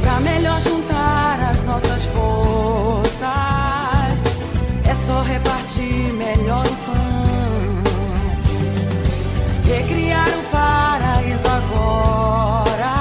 Pra 0.00 0.20
melhor 0.20 0.60
juntar 0.60 1.38
as 1.50 1.62
nossas 1.64 2.04
forças, 2.06 3.22
é 4.86 4.94
só 5.06 5.22
repartir 5.22 6.12
melhor 6.14 6.64
o 6.66 6.76
pão. 6.86 7.04
Recriar 9.66 10.28
o 10.28 10.42
paraíso 10.50 11.48
agora, 11.48 12.94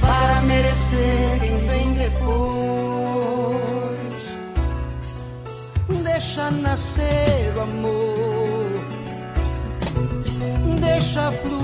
para 0.00 0.40
merecer 0.42 1.40
quem 1.40 1.56
vem 1.66 1.94
depois. 1.94 2.34
Deixa 6.04 6.50
nascer 6.50 7.52
o 7.56 7.60
amor. 7.60 8.03
Deixa 11.14 11.30
fluir 11.30 11.63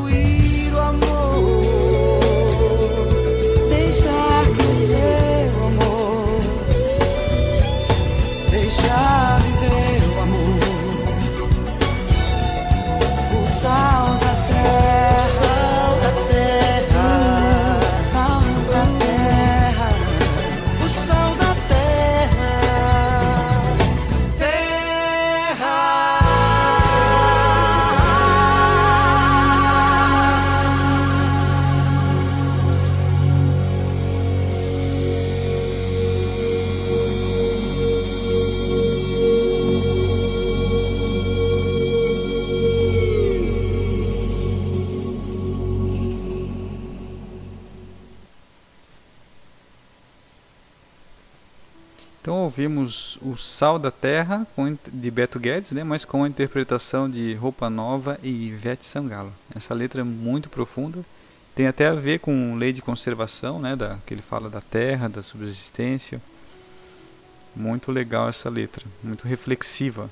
ouvimos 52.51 53.17
o 53.23 53.37
Sal 53.37 53.79
da 53.79 53.93
Terra 53.93 54.45
de 54.93 55.09
Beto 55.09 55.39
Guedes, 55.39 55.71
né, 55.71 55.85
mas 55.85 56.05
com 56.05 56.25
a 56.25 56.29
interpretação 56.29 57.09
de 57.09 57.33
Roupa 57.35 57.71
Nova 57.71 58.19
e 58.25 58.49
Ivete 58.49 58.85
Sangalo. 58.85 59.33
Essa 59.55 59.73
letra 59.73 60.01
é 60.01 60.05
muito 60.05 60.51
profunda 60.51 61.05
Tem 61.55 61.69
até 61.69 61.87
a 61.87 61.95
ver 61.95 62.19
com 62.19 62.57
lei 62.57 62.73
de 62.73 62.83
conservação, 62.83 63.61
né, 63.61 63.77
da, 63.77 63.99
que 64.05 64.13
ele 64.13 64.23
fala 64.23 64.51
da 64.51 64.61
terra, 64.61 65.09
da 65.09 65.23
subsistência. 65.23 66.21
Muito 67.55 67.93
legal 67.93 68.29
essa 68.29 68.51
letra, 68.51 68.85
muito 69.01 69.29
reflexiva. 69.29 70.11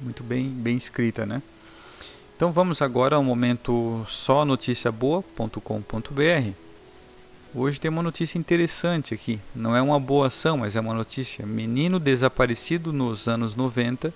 Muito 0.00 0.22
bem, 0.22 0.48
bem 0.48 0.76
escrita, 0.76 1.26
né? 1.26 1.42
Então 2.36 2.52
vamos 2.52 2.80
agora 2.80 3.16
ao 3.16 3.24
momento 3.24 4.06
só 4.08 4.44
noticiaboa.com.br. 4.44 6.61
Hoje 7.54 7.78
tem 7.78 7.90
uma 7.90 8.02
notícia 8.02 8.38
interessante 8.38 9.12
aqui. 9.12 9.38
Não 9.54 9.76
é 9.76 9.82
uma 9.82 10.00
boa 10.00 10.28
ação, 10.28 10.56
mas 10.56 10.74
é 10.74 10.80
uma 10.80 10.94
notícia. 10.94 11.44
Menino 11.44 12.00
desaparecido 12.00 12.94
nos 12.94 13.28
anos 13.28 13.54
90 13.54 14.10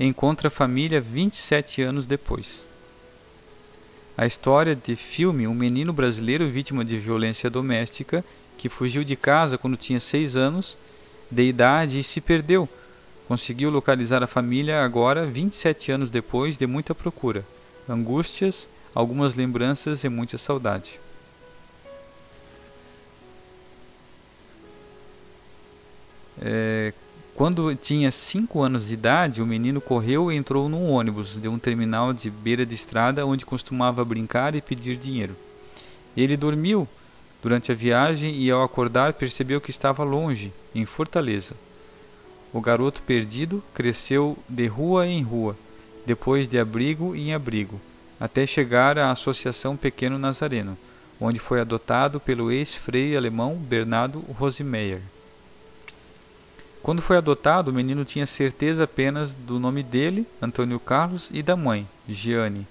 encontra 0.00 0.50
família 0.50 1.00
27 1.00 1.80
anos 1.80 2.06
depois. 2.06 2.66
A 4.18 4.26
história 4.26 4.74
de 4.74 4.96
filme 4.96 5.46
Um 5.46 5.54
menino 5.54 5.92
brasileiro 5.92 6.48
vítima 6.48 6.84
de 6.84 6.98
violência 6.98 7.48
doméstica 7.48 8.24
que 8.58 8.68
fugiu 8.68 9.04
de 9.04 9.14
casa 9.14 9.56
quando 9.56 9.76
tinha 9.76 10.00
6 10.00 10.36
anos 10.36 10.76
de 11.30 11.44
idade 11.44 12.00
e 12.00 12.02
se 12.02 12.20
perdeu. 12.20 12.68
Conseguiu 13.28 13.70
localizar 13.70 14.24
a 14.24 14.26
família 14.26 14.84
agora, 14.84 15.24
27 15.24 15.92
anos 15.92 16.10
depois 16.10 16.56
de 16.56 16.66
muita 16.66 16.96
procura, 16.96 17.44
angústias, 17.88 18.68
algumas 18.92 19.36
lembranças 19.36 20.02
e 20.02 20.08
muita 20.08 20.36
saudade. 20.36 20.98
É, 26.40 26.92
quando 27.34 27.74
tinha 27.74 28.10
5 28.10 28.60
anos 28.60 28.88
de 28.88 28.94
idade, 28.94 29.40
o 29.40 29.46
menino 29.46 29.80
correu 29.80 30.30
e 30.30 30.36
entrou 30.36 30.68
num 30.68 30.90
ônibus 30.90 31.40
de 31.40 31.48
um 31.48 31.58
terminal 31.58 32.12
de 32.12 32.30
beira 32.30 32.64
de 32.66 32.74
estrada 32.74 33.26
onde 33.26 33.46
costumava 33.46 34.04
brincar 34.04 34.54
e 34.54 34.60
pedir 34.60 34.96
dinheiro. 34.96 35.34
Ele 36.16 36.36
dormiu 36.36 36.86
durante 37.42 37.72
a 37.72 37.74
viagem 37.74 38.36
e, 38.36 38.50
ao 38.50 38.62
acordar, 38.62 39.14
percebeu 39.14 39.60
que 39.60 39.70
estava 39.70 40.04
longe, 40.04 40.52
em 40.74 40.84
Fortaleza. 40.84 41.54
O 42.52 42.60
garoto 42.60 43.02
perdido 43.02 43.62
cresceu 43.72 44.38
de 44.46 44.66
rua 44.66 45.06
em 45.06 45.22
rua, 45.22 45.56
depois 46.04 46.46
de 46.46 46.58
abrigo 46.58 47.16
em 47.16 47.32
abrigo, 47.32 47.80
até 48.20 48.46
chegar 48.46 48.98
à 48.98 49.10
Associação 49.10 49.74
Pequeno 49.74 50.18
Nazareno, 50.18 50.76
onde 51.18 51.38
foi 51.38 51.60
adotado 51.60 52.20
pelo 52.20 52.52
ex-frei 52.52 53.16
alemão 53.16 53.56
Bernardo 53.56 54.20
Rosemeyer. 54.38 55.00
Quando 56.82 57.00
foi 57.00 57.16
adotado, 57.16 57.70
o 57.70 57.74
menino 57.74 58.04
tinha 58.04 58.26
certeza 58.26 58.84
apenas 58.84 59.32
do 59.32 59.60
nome 59.60 59.82
dele, 59.82 60.26
Antônio 60.40 60.80
Carlos, 60.80 61.30
e 61.32 61.42
da 61.42 61.54
mãe, 61.54 61.86
Giane, 62.08 62.66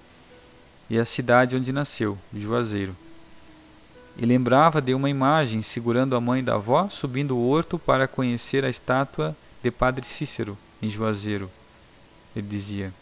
e 0.90 1.00
a 1.00 1.06
cidade 1.06 1.56
onde 1.56 1.72
nasceu, 1.72 2.18
Juazeiro. 2.36 2.94
E 4.18 4.26
lembrava 4.26 4.82
de 4.82 4.94
uma 4.94 5.10
imagem 5.10 5.62
segurando 5.62 6.16
a 6.16 6.22
mãe 6.22 6.44
da 6.44 6.56
avó 6.56 6.90
subindo 6.90 7.38
o 7.38 7.48
horto 7.48 7.80
para 7.80 8.08
conhecer 8.08 8.66
a 8.66 8.70
estátua 8.70 9.34
de 9.64 9.72
Padre 9.72 10.06
Cícero, 10.06 10.58
em 10.82 10.90
Juazeiro, 10.90 11.50
ele 12.36 12.48
dizia. 12.48 12.94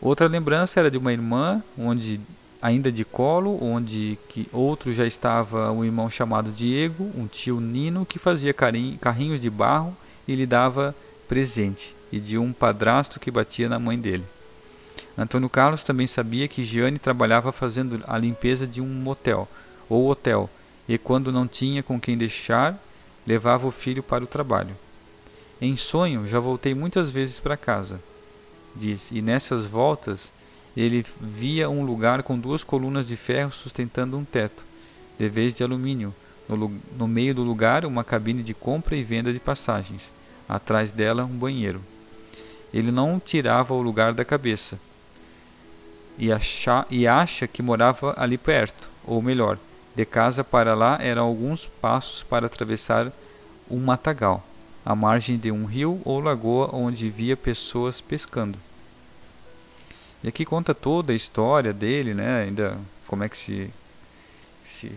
Outra 0.00 0.28
lembrança 0.28 0.78
era 0.78 0.90
de 0.90 0.98
uma 0.98 1.12
irmã, 1.12 1.62
onde 1.76 2.20
ainda 2.62 2.92
de 2.92 3.04
colo, 3.04 3.58
onde 3.60 4.16
que 4.28 4.48
outro 4.52 4.92
já 4.92 5.04
estava 5.04 5.72
um 5.72 5.84
irmão 5.84 6.08
chamado 6.08 6.52
Diego, 6.52 7.10
um 7.16 7.26
tio 7.26 7.60
Nino 7.60 8.06
que 8.06 8.20
fazia 8.20 8.54
carrinhos 8.54 9.40
de 9.40 9.50
barro 9.50 9.96
e 10.28 10.36
lhe 10.36 10.46
dava 10.46 10.94
presente, 11.26 11.92
e 12.12 12.20
de 12.20 12.38
um 12.38 12.52
padrasto 12.52 13.18
que 13.18 13.32
batia 13.32 13.68
na 13.68 13.80
mãe 13.80 13.98
dele. 13.98 14.24
Antônio 15.18 15.48
Carlos 15.48 15.82
também 15.82 16.06
sabia 16.06 16.46
que 16.46 16.64
Giane 16.64 16.98
trabalhava 16.98 17.50
fazendo 17.50 18.00
a 18.06 18.16
limpeza 18.16 18.66
de 18.66 18.80
um 18.80 18.86
motel 18.86 19.48
ou 19.88 20.08
hotel, 20.08 20.48
e 20.88 20.96
quando 20.96 21.32
não 21.32 21.48
tinha 21.48 21.82
com 21.82 22.00
quem 22.00 22.16
deixar, 22.16 22.78
levava 23.26 23.66
o 23.66 23.72
filho 23.72 24.02
para 24.02 24.22
o 24.22 24.26
trabalho. 24.26 24.74
Em 25.60 25.76
sonho, 25.76 26.28
já 26.28 26.38
voltei 26.38 26.74
muitas 26.74 27.10
vezes 27.10 27.40
para 27.40 27.56
casa, 27.56 28.00
diz, 28.74 29.10
e 29.10 29.20
nessas 29.20 29.66
voltas 29.66 30.32
ele 30.76 31.04
via 31.20 31.68
um 31.68 31.84
lugar 31.84 32.22
com 32.22 32.38
duas 32.38 32.64
colunas 32.64 33.06
de 33.06 33.16
ferro 33.16 33.52
sustentando 33.52 34.16
um 34.16 34.24
teto, 34.24 34.62
de 35.18 35.28
vez 35.28 35.54
de 35.54 35.62
alumínio. 35.62 36.14
No, 36.48 36.72
no 36.98 37.06
meio 37.06 37.34
do 37.34 37.42
lugar, 37.42 37.84
uma 37.84 38.02
cabine 38.02 38.42
de 38.42 38.54
compra 38.54 38.96
e 38.96 39.02
venda 39.02 39.32
de 39.32 39.38
passagens. 39.38 40.12
Atrás 40.48 40.90
dela, 40.90 41.24
um 41.24 41.36
banheiro. 41.36 41.80
Ele 42.72 42.90
não 42.90 43.20
tirava 43.20 43.74
o 43.74 43.82
lugar 43.82 44.12
da 44.12 44.24
cabeça. 44.24 44.78
E, 46.18 46.28
e 46.90 47.06
acha 47.06 47.46
que 47.46 47.62
morava 47.62 48.14
ali 48.18 48.36
perto, 48.36 48.88
ou 49.06 49.22
melhor, 49.22 49.58
de 49.94 50.04
casa 50.04 50.42
para 50.42 50.74
lá 50.74 50.98
eram 51.00 51.24
alguns 51.24 51.66
passos 51.80 52.22
para 52.22 52.46
atravessar 52.46 53.12
um 53.70 53.78
matagal, 53.78 54.44
à 54.84 54.94
margem 54.94 55.38
de 55.38 55.50
um 55.50 55.64
rio 55.64 56.00
ou 56.04 56.20
lagoa 56.20 56.70
onde 56.72 57.10
via 57.10 57.36
pessoas 57.36 58.00
pescando. 58.00 58.58
E 60.22 60.28
aqui 60.28 60.44
conta 60.44 60.74
toda 60.74 61.12
a 61.12 61.16
história 61.16 61.72
dele, 61.72 62.14
né? 62.14 62.42
Ainda 62.42 62.78
como 63.06 63.24
é 63.24 63.28
que 63.28 63.36
se, 63.36 63.70
se 64.64 64.92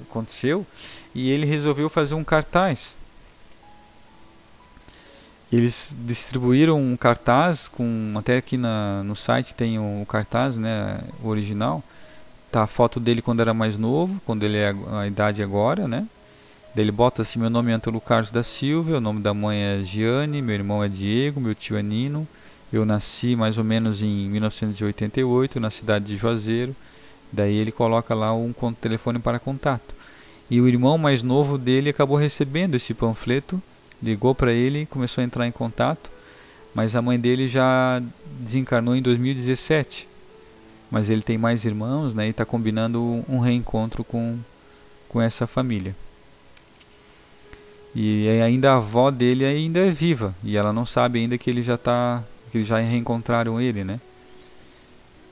aconteceu. 0.00 0.66
E 1.14 1.30
ele 1.30 1.46
resolveu 1.46 1.88
fazer 1.88 2.14
um 2.14 2.24
cartaz. 2.24 2.96
Eles 5.50 5.96
distribuíram 6.00 6.78
um 6.80 6.96
cartaz 6.96 7.68
com 7.68 8.12
até 8.16 8.36
aqui 8.36 8.58
na, 8.58 9.02
no 9.02 9.16
site 9.16 9.54
tem 9.54 9.78
o 9.78 10.04
cartaz, 10.06 10.56
né, 10.58 11.00
o 11.22 11.28
original. 11.28 11.82
Tá 12.52 12.62
a 12.62 12.66
foto 12.66 13.00
dele 13.00 13.22
quando 13.22 13.40
era 13.40 13.54
mais 13.54 13.76
novo, 13.76 14.20
quando 14.26 14.44
ele 14.44 14.58
é 14.58 14.74
a 14.92 15.06
idade 15.06 15.42
agora, 15.42 15.88
né? 15.88 16.06
Ele 16.76 16.92
bota 16.92 17.22
assim: 17.22 17.38
meu 17.38 17.50
nome 17.50 17.70
é 17.70 17.74
Antônio 17.74 18.00
Carlos 18.00 18.30
da 18.30 18.42
Silva, 18.42 18.98
o 18.98 19.00
nome 19.00 19.20
da 19.20 19.34
mãe 19.34 19.58
é 19.58 19.82
Giane, 19.82 20.40
meu 20.40 20.54
irmão 20.54 20.84
é 20.84 20.88
Diego, 20.88 21.40
meu 21.40 21.54
tio 21.54 21.76
é 21.76 21.82
Nino. 21.82 22.26
Eu 22.72 22.84
nasci 22.84 23.34
mais 23.34 23.56
ou 23.56 23.64
menos 23.64 24.02
em 24.02 24.28
1988 24.28 25.58
na 25.58 25.70
cidade 25.70 26.04
de 26.04 26.16
Juazeiro. 26.16 26.76
Daí 27.32 27.54
ele 27.54 27.72
coloca 27.72 28.14
lá 28.14 28.34
um 28.34 28.52
telefone 28.80 29.18
para 29.18 29.38
contato. 29.38 29.94
E 30.50 30.60
o 30.60 30.68
irmão 30.68 30.96
mais 30.96 31.22
novo 31.22 31.58
dele 31.58 31.90
acabou 31.90 32.16
recebendo 32.16 32.74
esse 32.74 32.94
panfleto, 32.94 33.62
ligou 34.02 34.34
para 34.34 34.52
ele, 34.52 34.86
começou 34.86 35.20
a 35.20 35.24
entrar 35.24 35.46
em 35.46 35.52
contato, 35.52 36.10
mas 36.74 36.96
a 36.96 37.02
mãe 37.02 37.18
dele 37.18 37.46
já 37.46 38.02
desencarnou 38.40 38.96
em 38.96 39.02
2017. 39.02 40.08
Mas 40.90 41.10
ele 41.10 41.20
tem 41.20 41.36
mais 41.36 41.66
irmãos, 41.66 42.14
né, 42.14 42.26
e 42.26 42.30
está 42.30 42.46
combinando 42.46 43.22
um 43.28 43.38
reencontro 43.38 44.02
com, 44.02 44.38
com 45.06 45.20
essa 45.20 45.46
família. 45.46 45.94
E 47.94 48.26
ainda 48.42 48.72
a 48.72 48.76
avó 48.76 49.10
dele 49.10 49.44
ainda 49.44 49.80
é 49.80 49.90
viva, 49.90 50.34
e 50.42 50.56
ela 50.56 50.72
não 50.72 50.86
sabe 50.86 51.18
ainda 51.18 51.36
que 51.36 51.50
ele 51.50 51.62
já 51.62 51.74
está 51.74 52.22
que 52.50 52.62
já 52.62 52.78
reencontraram 52.78 53.60
ele, 53.60 53.84
né? 53.84 54.00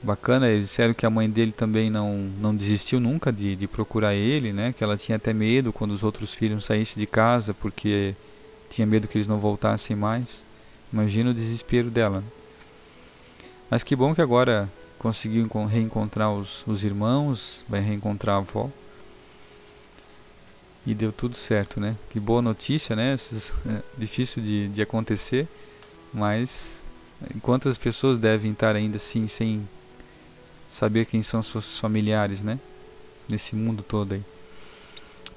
Bacana, 0.01 0.47
eles 0.47 0.65
disseram 0.65 0.93
que 0.93 1.05
a 1.05 1.09
mãe 1.09 1.29
dele 1.29 1.51
também 1.51 1.89
não, 1.89 2.13
não 2.39 2.55
desistiu 2.55 2.99
nunca 2.99 3.31
de, 3.31 3.55
de 3.55 3.67
procurar 3.67 4.13
ele, 4.13 4.53
né? 4.53 4.73
Que 4.77 4.83
ela 4.83 4.95
tinha 4.95 5.15
até 5.15 5.33
medo 5.33 5.73
quando 5.73 5.91
os 5.91 6.03
outros 6.03 6.33
filhos 6.33 6.65
saíssem 6.65 6.99
de 6.99 7.07
casa, 7.07 7.53
porque 7.53 8.15
tinha 8.69 8.85
medo 8.85 9.07
que 9.07 9.17
eles 9.17 9.27
não 9.27 9.39
voltassem 9.39 9.95
mais. 9.95 10.45
Imagina 10.93 11.31
o 11.31 11.33
desespero 11.33 11.89
dela. 11.89 12.23
Mas 13.69 13.83
que 13.83 13.95
bom 13.95 14.13
que 14.13 14.21
agora 14.21 14.69
conseguiu 14.99 15.47
reencontrar 15.65 16.31
os, 16.31 16.65
os 16.67 16.83
irmãos, 16.83 17.65
vai 17.67 17.81
reencontrar 17.81 18.35
a 18.35 18.39
avó. 18.39 18.69
E 20.85 20.93
deu 20.93 21.11
tudo 21.11 21.35
certo, 21.35 21.79
né? 21.79 21.97
Que 22.11 22.19
boa 22.19 22.41
notícia, 22.41 22.95
né? 22.95 23.15
Difícil 23.97 24.41
de, 24.41 24.69
de 24.69 24.81
acontecer, 24.81 25.47
mas 26.13 26.81
Quantas 27.41 27.77
pessoas 27.77 28.17
devem 28.17 28.51
estar 28.51 28.75
ainda 28.75 28.97
assim 28.97 29.27
sem 29.27 29.67
saber 30.69 31.05
quem 31.05 31.23
são 31.23 31.41
seus 31.41 31.79
familiares, 31.79 32.41
né? 32.41 32.59
Nesse 33.27 33.55
mundo 33.55 33.83
todo 33.83 34.13
aí. 34.13 34.21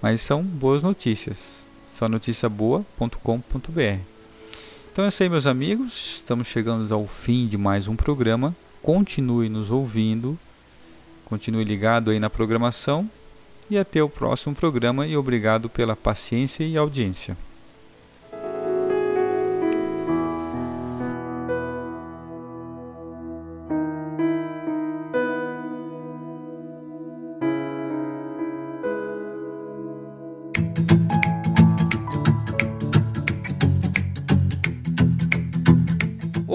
Mas 0.02 0.20
são 0.20 0.42
boas 0.42 0.82
notícias. 0.82 1.64
Só 1.94 2.08
noticiaboa.com.br. 2.08 4.00
Então 4.92 5.04
é 5.04 5.08
isso 5.08 5.22
aí, 5.22 5.28
meus 5.28 5.46
amigos. 5.46 6.16
Estamos 6.16 6.48
chegando 6.48 6.92
ao 6.92 7.06
fim 7.06 7.46
de 7.46 7.56
mais 7.56 7.88
um 7.88 7.96
programa. 7.96 8.54
Continue 8.82 9.48
nos 9.48 9.70
ouvindo. 9.70 10.38
Continue 11.24 11.64
ligado 11.64 12.10
aí 12.10 12.18
na 12.18 12.30
programação. 12.30 13.08
E 13.70 13.78
até 13.78 14.02
o 14.02 14.08
próximo 14.08 14.54
programa. 14.54 15.06
E 15.06 15.16
obrigado 15.16 15.68
pela 15.68 15.94
paciência 15.94 16.64
e 16.64 16.76
audiência. 16.76 17.36